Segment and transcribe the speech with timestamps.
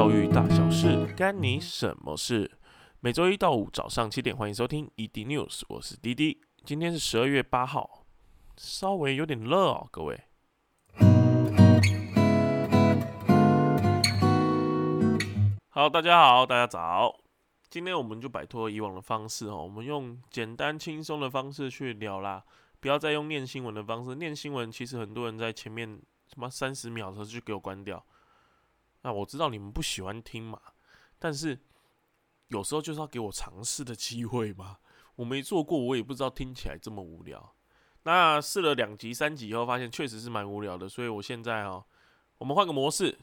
[0.00, 2.50] 教育大小事，干你什么事？
[3.00, 6.40] 每周一到五早上七点，欢迎收听 ED News，我是滴滴。
[6.64, 8.06] 今天是十二月八号，
[8.56, 10.18] 稍微有点热哦，各位。
[15.68, 17.14] 好，大家好，大家早。
[17.68, 22.42] 今天我们就摆脱以往的方式哦，我们用简单轻松的方式去聊啦，
[22.80, 24.14] 不要再用念新闻的方式。
[24.14, 28.02] 念新闻其实很多人在前面什么三十秒的时候就给我关掉。
[29.02, 30.60] 那我知道你们不喜欢听嘛，
[31.18, 31.58] 但是
[32.48, 34.78] 有时候就是要给我尝试的机会嘛。
[35.16, 37.54] 我没做过，我也不知道听起来这么无聊。
[38.04, 41.84] 那试了两集、三集以后，发现确实是蛮无聊的，所以我现在哦，
[42.38, 43.18] 我们换个模式，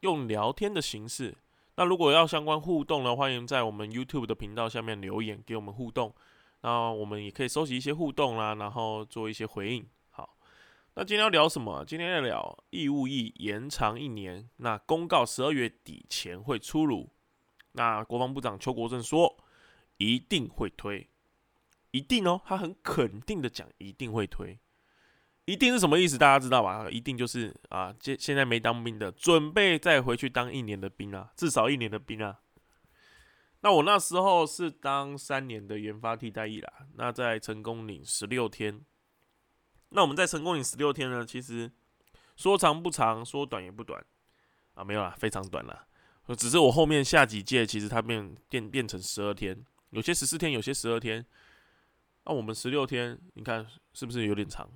[0.00, 1.36] 用聊天的形式。
[1.76, 6.14] 那如果要相关互动呢，欢迎在我们 YouTube 的频道下面留言给我们互动。
[6.62, 9.86] 那我们也可以收集一些互动啦，然后做一些回应。
[10.96, 11.84] 那今天要聊什么？
[11.84, 14.48] 今天要聊义务役延长一年。
[14.58, 17.12] 那公告十二月底前会出炉。
[17.72, 19.36] 那国防部长邱国正说
[19.96, 21.08] 一定会推，
[21.90, 24.56] 一定哦，他很肯定的讲一定会推。
[25.46, 26.16] 一定是什么意思？
[26.16, 26.88] 大家知道吧？
[26.88, 32.38] 一定就是啊，现现在没当兵的，准备再回去当一年的兵啊，至少一年的兵啊。
[33.62, 36.72] 那我那时候是当三年的研发替代役啦。
[36.94, 38.84] 那在成功领十六天。
[39.94, 41.70] 那我们在成功岭十六天呢，其实
[42.36, 44.04] 说长不长，说短也不短
[44.74, 45.86] 啊，没有啦，非常短啦。
[46.36, 51.24] 只是我后面下几届，其实它变变变成十二天，有些十四天，有些十二天。
[52.24, 54.68] 那我们十六天，你看是不是有点长？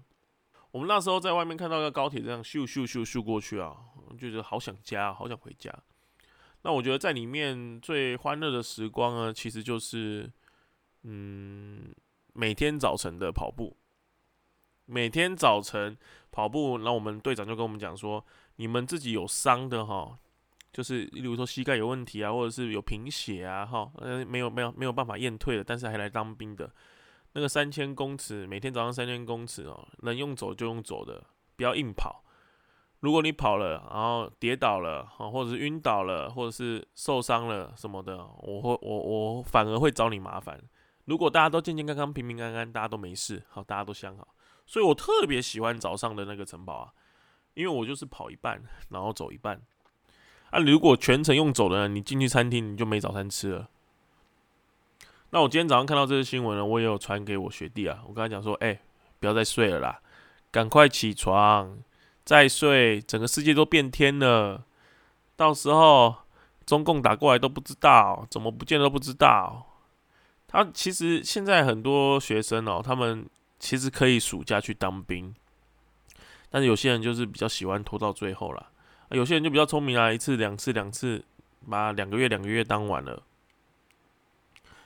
[0.70, 3.76] 我们那时候在外面看到一个高铁这样咻咻咻咻过去啊，
[4.10, 5.74] 就觉得好想家，好想回家。
[6.62, 10.30] 那我觉得在里面最欢乐的时光呢，其实就是
[11.02, 11.92] 嗯
[12.34, 13.76] 每天早晨的跑步。
[14.90, 15.94] 每天早晨
[16.32, 18.24] 跑步，那我们队长就跟我们讲说，
[18.56, 20.18] 你们自己有伤的哈，
[20.72, 26.72] 就是例如说膝盖有问题啊，或者是有贫血啊哈，呃没有没有没有办法验退的，但是还来当兵的。
[27.34, 31.22] 那个三千公尺，每天早上三千公尺哦，能用走就用走的，
[31.54, 32.24] 不要硬跑。
[33.00, 40.58] 如果你跑了，然后跌倒了，或者是晕倒了，或者是受伤了什么的，我会我我反而会找你麻烦。
[41.04, 44.26] 如果大家都健健康康、平平安安，大家都没事，好，大家都相好，
[44.68, 46.92] 所以我特别喜欢早上的那个晨跑啊，
[47.54, 49.60] 因为我就是跑一半，然后走一半。
[50.50, 53.68] 啊，如果全程用走的，你进去餐厅你就没早餐吃了。
[55.30, 58.02] 那我今天早上看到这个新闻呢，我也有传给我学弟啊。
[58.06, 58.78] 我跟他讲说，哎，
[59.18, 60.00] 不要再睡了啦，
[60.50, 61.78] 赶快起床，
[62.24, 64.64] 再睡，整个世界都变天了。
[65.34, 66.14] 到时候
[66.66, 69.66] 中共打过来都不知道，怎么不见都不知道。
[70.46, 75.34] 他其实现在很多学生哦，他们其实可以暑假去当兵，
[76.50, 78.70] 但是有些人就是比较喜欢拖到最后了。
[79.10, 81.24] 有些人就比较聪明啊，一次两次两次，
[81.68, 83.22] 把两个月两个月当完了。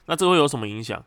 [0.06, 1.04] 那这会有什么影响？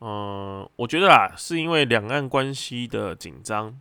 [0.00, 3.80] 嗯，我觉得啊，是因为两岸关系的紧张，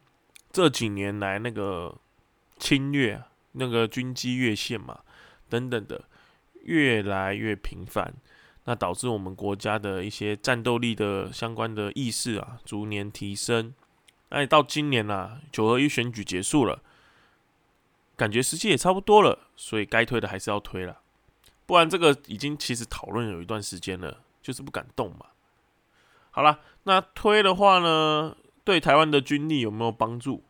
[0.52, 1.98] 这几年来那个
[2.58, 3.22] 侵略、
[3.54, 5.00] 那个军机越线嘛，
[5.50, 6.04] 等等的，
[6.64, 8.14] 越来越频繁，
[8.66, 13.74] 那导致我们国家的一些战斗力的相关的意识啊，逐年提升。
[14.30, 16.82] 那也到今年啊，九合一选举结束了，
[18.16, 21.00] 感觉时机也差不多了，所以该推的还是要推了，
[21.66, 24.20] 不然这个已经其实讨论有一段时间了。
[24.44, 25.28] 就是不敢动嘛。
[26.32, 30.44] 好了，那推的话呢，对台湾的军力有没有帮助？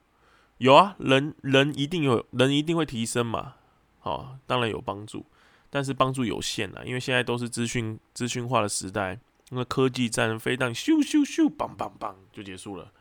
[0.60, 3.56] 有啊，人人一定有人一定会提升嘛。
[4.00, 5.26] 好，当然有帮助，
[5.72, 9.18] 但是帮助有限啊，因为现在都是资讯资讯化的时代，
[9.50, 12.92] 那科技战飞弹咻咻咻，棒棒棒就结束了。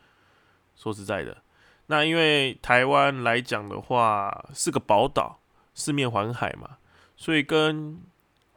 [0.77, 1.43] 说实在的，
[1.89, 5.41] 那因为台湾来讲的话是个宝岛，
[5.75, 6.79] 四面环海嘛，
[7.17, 8.01] 所以跟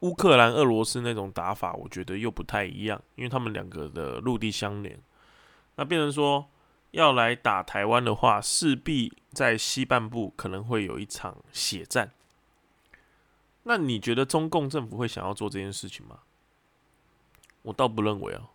[0.02, 4.98] 乌克兰、俄罗斯那种打法，我觉得又不太一样，因为他们两个的陆地相连。
[5.76, 6.46] 那变成说
[6.92, 12.12] 要来打台湾的话，势必在西半部可能会有一场血战。
[13.64, 16.20] 那你觉得中共政府会想要做这件事情吗？
[17.64, 18.50] 我倒不认为哦。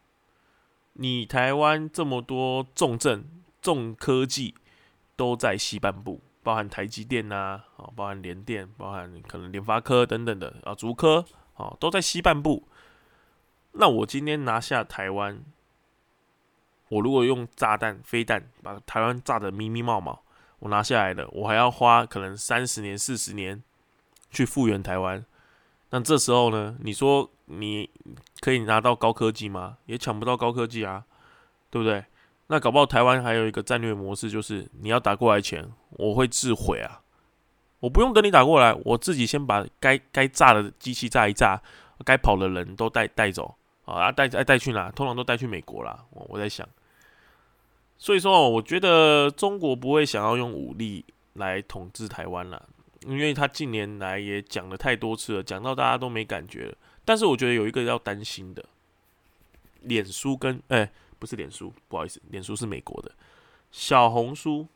[0.92, 3.24] 你台湾这么多重镇、
[3.62, 4.54] 重科技
[5.16, 11.24] 都在西半部，包含台积电呐，啊，包含联电，包含可能联发科等等的啊，竹科。
[11.54, 12.68] 哦，都在西半部。
[13.72, 15.42] 那我今天拿下台湾，
[16.88, 20.22] 我如果用炸弹、飞弹把台湾炸得密密冒冒，
[20.60, 23.60] 我拿下来了，我还要花可能三十年、四十年
[24.30, 25.24] 去复原台湾。
[25.90, 27.88] 那这时候呢，你说你
[28.40, 29.78] 可以拿到高科技吗？
[29.86, 31.04] 也抢不到高科技啊，
[31.70, 32.04] 对不对？
[32.48, 37.00] 那搞不好台湾还有一个战略模式，就是你要打过来前，我会自毁啊。
[37.80, 41.60] 我不用等你打过来，我自己先把该该炸的机器炸一炸，
[42.04, 43.54] 该跑的人都带带走
[43.84, 44.90] 啊，带带带去哪？
[44.90, 46.04] 通常都带去美国啦。
[46.10, 46.68] 我我在想，
[47.96, 51.04] 所以说，我觉得中国不会想要用武力
[51.34, 52.68] 来统治台湾了，
[53.06, 56.76] 因为他近年来也讲了太多次了，讲到大家都没感觉了。
[57.04, 58.64] 但是我觉得有一个要担心的，
[59.82, 63.12] 脸书跟哎不是脸书，不好意思，脸书是美国的，
[63.70, 64.66] 小红书。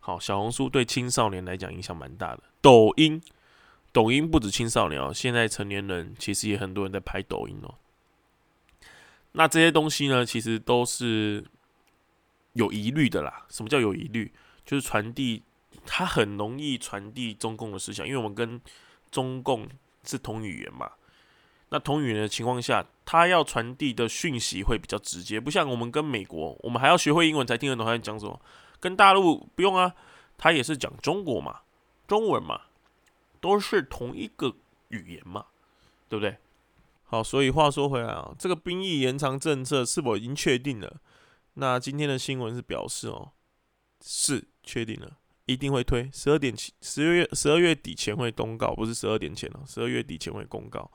[0.00, 2.42] 好，小红书对青少年来讲影响蛮大的。
[2.60, 3.22] 抖音，
[3.90, 7.74] 抖音不止青少年哦，现在成年人其实也很多人在拍抖音哦。
[9.32, 11.42] 那这些东西呢，其实都是
[12.52, 13.46] 有疑虑的啦。
[13.48, 14.30] 什么叫有疑虑？
[14.66, 15.42] 就是传递，
[15.86, 18.60] 它很容易传递中共的思想，因为我们跟
[19.10, 19.68] 中共
[20.04, 20.90] 是同语言嘛。
[21.70, 28.40] 那同语言的情况下，它要传递的讯息会比较直接，不像我们跟美国，我们还要学会英文才听得懂他在讲什么。
[28.78, 29.94] 跟大陆不用啊，
[30.36, 31.60] 他也是讲中国嘛，
[32.06, 32.60] 中文嘛，
[33.40, 34.54] 都是同一个
[34.88, 35.46] 语言嘛，
[36.08, 36.36] 对不对？
[37.04, 41.00] 好，所以话说回来啊，这个兵役延长政策是否已经确定了？
[41.54, 43.32] 那今天的新闻是表示哦，
[44.00, 50.90] 是确定了，一定会推，十二点前十二月十二月底前会公告，不是十二点前哦，十二月底前会公告。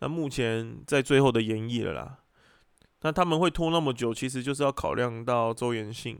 [0.00, 2.18] 那目前在最后的演绎了啦，
[3.02, 6.18] 那他们会拖那么久，其实就是要考量到周延性。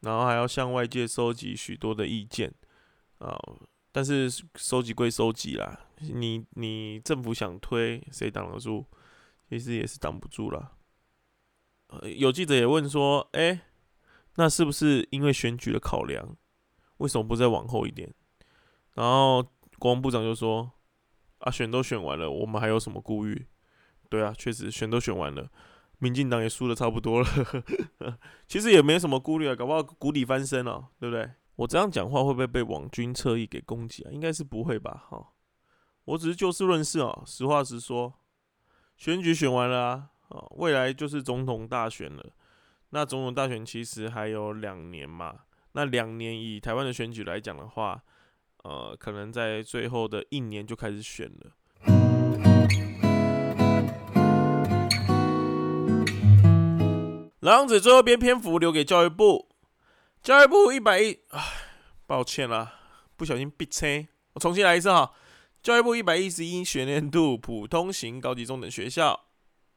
[0.00, 2.54] 然后还要向外界收集许多的意见
[3.18, 3.36] 啊，
[3.90, 8.86] 但是收集归收集啦，你你政府想推，谁挡得住？
[9.50, 10.70] 其实也是挡不住了。
[11.88, 13.60] 呃，有记者也问说，哎，
[14.36, 16.36] 那是不是因为选举的考量，
[16.98, 18.12] 为什么不再往后一点？
[18.94, 19.42] 然后
[19.78, 20.70] 国防部长就说，
[21.38, 23.46] 啊，选都选完了，我们还有什么顾虑？
[24.08, 25.50] 对啊，确实选都选完了。
[25.98, 27.26] 民进党也输的差不多了，
[28.46, 31.28] 其实也没什么顾虑啊，搞不好谷底翻身了，对不对？
[31.56, 34.10] 我这样讲话会不会被网军侧翼给攻击啊？
[34.12, 35.32] 应该是不会吧，哈。
[36.04, 38.14] 我只是就事论事哦，实话实说。
[38.96, 42.32] 选举选完了，啊，未来就是总统大选了。
[42.90, 45.34] 那总统大选其实还有两年嘛，
[45.78, 48.02] 那两年以台湾的选举来讲的话，
[48.64, 51.52] 呃，可能在最后的一年就开始选了。
[57.38, 59.48] 狼子最后边篇幅留给教育部，
[60.20, 61.40] 教育部一百一，唉，
[62.08, 62.74] 抱歉啦，
[63.16, 63.86] 不小心闭车，
[64.32, 65.12] 我重新来一次哈。
[65.62, 69.26] 教育部一百一十一学年度普通型高级中等学校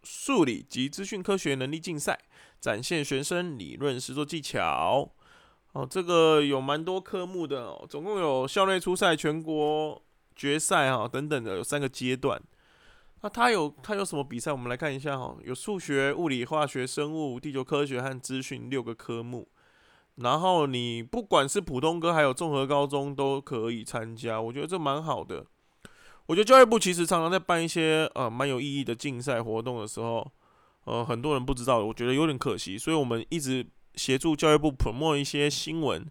[0.01, 2.17] 数理及资讯科学能力竞赛，
[2.59, 5.13] 展现学生理论实作技巧。
[5.73, 10.01] 哦，这个有蛮多科目的哦，总共有校内初赛、全国
[10.35, 12.41] 决赛哈等等的，有三个阶段。
[13.21, 14.51] 那他有他有什么比赛？
[14.51, 19.47] 我们来看一下哈，有数学、物理、化学、生物、地球科学和资讯六个科目。
[20.15, 25.45] 然后你不管是普通科还有综合高中都可以参加，我觉得这蛮好的。
[26.25, 30.29] 我觉得教育部其实常常在办一些呃蛮有意义的竞赛活动的时候，
[30.83, 32.77] 呃很多人不知道，我觉得有点可惜。
[32.77, 33.65] 所以我们一直
[33.95, 36.05] 协助教育部 promote 一些新闻，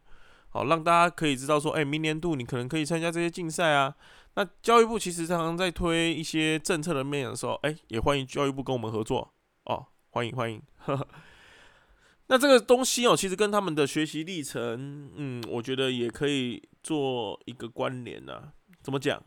[0.48, 3.94] 好让大家可以知道说，哎，明年度你可能可以参加这些竞赛啊。
[4.34, 9.32] 那教育部其实常常在推一些政策的面的时候，哎，也欢迎教育部跟我们合作
[9.64, 10.62] 哦，欢迎欢迎。
[12.28, 18.52] 那这个东西哦，其实跟他们的学习历程，嗯，我觉得也可以做一个关联呐。
[18.82, 19.20] 怎么讲？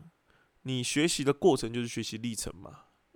[0.62, 2.70] 你学习的过程就是学习历程嘛。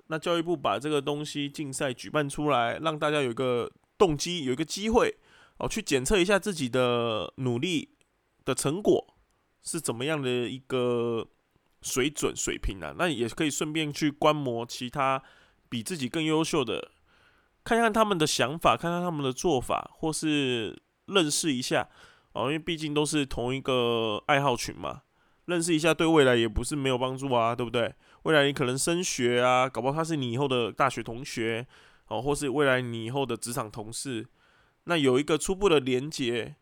[0.08, 5.16] 那教育部把这个东西竞赛举办出来，让大家有一个动机，有一个机会
[5.58, 7.90] 哦，去检测一下自己的努力
[8.44, 9.14] 的成果
[9.62, 11.28] 是怎么样的一个。
[11.80, 15.22] 水准水平啊，那也可以顺便去观摩其他
[15.68, 16.90] 比自己更优秀的，
[17.62, 21.88] 看看他们的想法，看看他们的做法，或是认识一下
[22.32, 25.02] 哦，因为毕竟都是同一个爱好群嘛，
[25.44, 27.94] 认识一下对未来也不是没有帮助啊，对不对？
[28.24, 31.64] 未来你可能升学啊，搞不好他是你以后的大学同学
[32.08, 34.26] 哦，或是未来你以后的职场同事，
[34.88, 36.56] 那有一个初步的连接，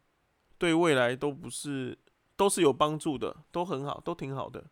[0.59, 1.97] 对未来都不是
[2.37, 4.65] 都是有帮助的，都很好，都挺好的。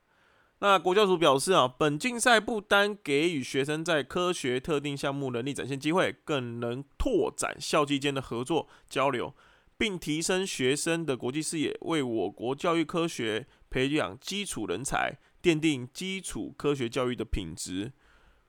[0.59, 9.33] 那国教署表示啊，本竞赛不单给予学生在科学特定项目能力展现机会，更能拓展校际间的合作交流，
[9.79, 17.93] 并提升学生的国际视野，为我国教育科学培养基础人才，奠定基础科学教育的品质。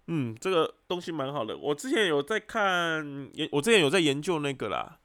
[0.08, 1.58] 嗯，这个东西蛮好的。
[1.58, 5.00] 我之前有在看，我之前有在研究那个啦，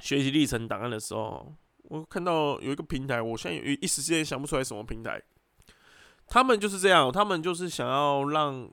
[0.00, 5.20] 学习历程档案的时候，我看到有一个平台，我现在有一时之间想不出来什么平台。
[6.26, 8.70] 他们就是这样，他们就是想要让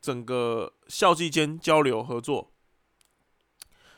[0.00, 2.52] 整个校际间交流合作，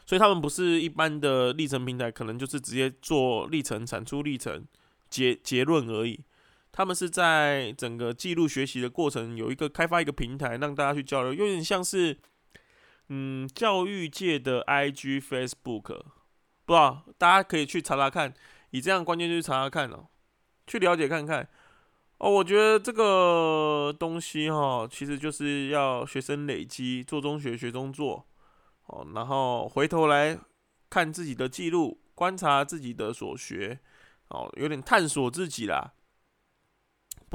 [0.07, 4.65] 所以他们不是一般的历程平台，可能就是直接做历程产出历程，
[5.11, 6.21] 结结论而已。
[6.77, 12.19] 他们是在整个记录学习的过程，有一个开发一个平台，让大家去交流，有点像是，
[13.09, 16.03] 嗯，教育界的 IG、Facebook，
[16.67, 18.35] 不知道大家可以去查查看，
[18.73, 20.09] 以这样关键去查查看哦，
[20.67, 21.49] 去了解看看。
[22.19, 28.27] 哦，我觉得这个东西哈，其实就是要学生累积，做中学，学中做，
[28.89, 30.39] 哦，然后回头来
[30.91, 33.81] 看自己的记录，观察自己的所学，
[34.29, 35.95] 哦，有点探索自己啦。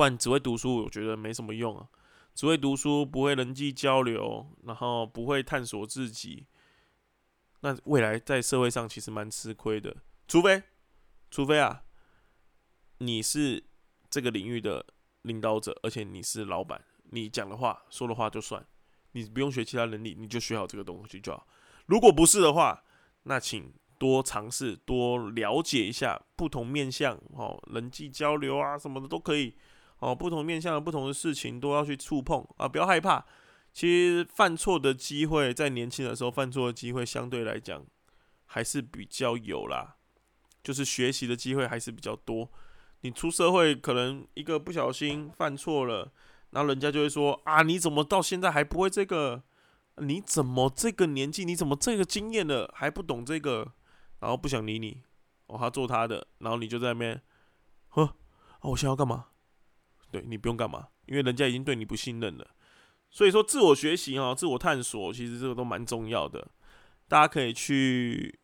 [0.01, 1.87] 不然只会读书，我觉得没什么用啊。
[2.33, 6.47] 只会读书，不会人际交流，然后不会探索自己，
[7.59, 9.95] 那未来在社会上其实蛮吃亏的。
[10.27, 10.63] 除非，
[11.29, 11.83] 除非啊，
[12.97, 13.63] 你是
[14.09, 14.83] 这个领域的
[15.21, 18.65] 领导者，而且你是老板，你讲的话、说的话就算，
[19.11, 21.45] 你不用学其他能力，你就学好这个东西就好。
[21.85, 22.83] 如果不是的话，
[23.25, 29.55] 那请多尝试、多了解一下不同面向，哦，人际交流啊什么的都可以。
[30.01, 32.67] 哦，不同面向的不同的事情都要去触碰啊！
[32.67, 33.23] 不要害怕，
[33.71, 37.85] 其实犯错的机会，在年轻的时候犯错的机会相对来讲
[38.45, 39.97] 还是比较有啦，
[40.63, 42.49] 就是学习的机会还是比较多。
[43.01, 46.11] 你出社会可能一个不小心犯错了，
[46.49, 49.43] 然后人家就会说啊，你怎么到现在还不会这个？
[49.97, 53.73] 你怎么这个年纪，你怎么这个经验了还不懂这个？
[54.19, 55.03] 然后不想理你，
[55.47, 57.21] 哦，他做他的，然后你就在那边，
[57.89, 58.15] 呵，
[58.61, 59.27] 我现在要干嘛？
[60.11, 62.45] 对你不用干嘛，因为人家已经对你不信任了。
[63.09, 66.47] 所以说，自我学习啊，自我探索，其实这个都蛮重要的。
[67.07, 68.39] 大家可以去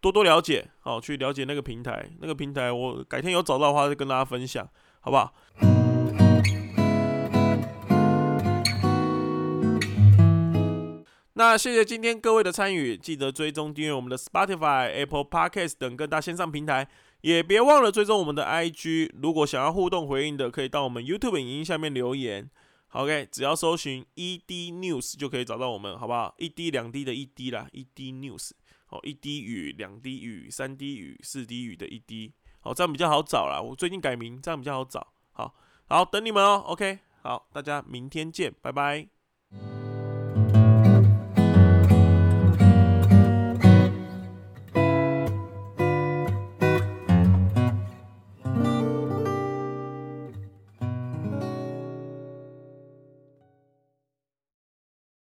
[0.00, 2.10] 多多了解，好，去了解那个平台。
[2.20, 4.66] 那个平台，我改天有找到的话，再跟大家分享，
[5.00, 5.34] 好不好？
[11.34, 16.88] 那谢谢今天各位的参与，记得追踪订阅我们的 Spotify、Apple Podcast 等各大线上平台。
[17.26, 22.48] 也别忘了追踪我们的 IG，如果想要互动回应的，可以到我们 YouTube 影音下面留言。
[22.92, 26.32] OK，只要搜寻 ED News 就可以找到我们，好不好？
[26.38, 28.52] 一滴两滴的一滴啦，ED News，
[28.86, 33.60] 好，一滴雨、两滴雨、三滴雨、四滴雨的一滴，好，这样比较好找啦。
[33.60, 35.04] 我最近改名，这样比较好找。
[35.32, 35.52] 好，
[35.88, 36.62] 好，等你们哦。
[36.64, 39.15] OK，好，大家明天见，拜拜。